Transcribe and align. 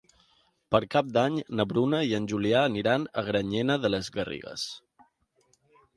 Per 0.75 0.79
Cap 0.95 1.11
d'Any 1.17 1.35
na 1.59 1.65
Bruna 1.73 1.99
i 2.13 2.17
en 2.19 2.25
Julià 2.33 2.65
aniran 2.71 3.07
a 3.23 3.27
Granyena 3.29 3.79
de 3.85 3.95
les 3.97 4.11
Garrigues. 4.17 4.65